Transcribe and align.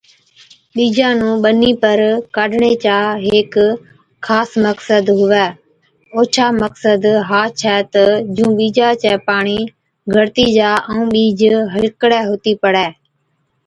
ٻِيجا 0.75 1.09
نُون 1.19 1.35
ٻني 1.43 1.71
پر 1.83 1.99
ڪاڍڻي 2.35 2.73
چا 2.85 2.97
هيڪ 3.25 3.53
خاص 4.25 4.49
مقصد 4.65 5.03
هُوَي، 5.17 5.45
اوڇا 6.15 6.47
مقصد 6.63 7.01
ها 7.29 7.41
ڇَي 7.59 7.77
تہ 7.93 8.03
جُون 8.35 8.49
ٻِيجا 8.57 8.89
چَي 9.01 9.13
پاڻِي 9.27 9.59
ڳڙتِي 10.13 10.45
جا 10.57 10.71
ائُون 10.89 11.03
ٻِيج 11.13 11.41
هلڪڙَي 11.73 12.19
هُتِي 12.29 12.53
پڙَي۔ 12.61 12.87